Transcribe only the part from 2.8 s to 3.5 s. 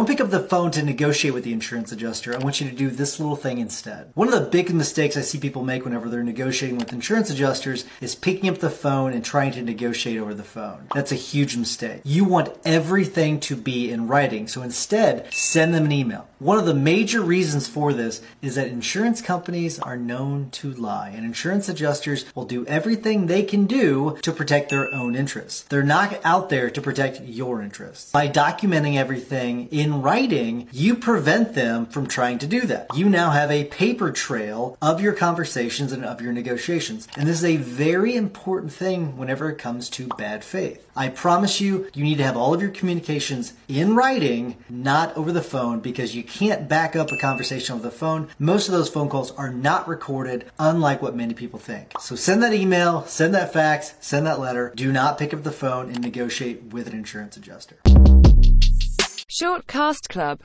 this little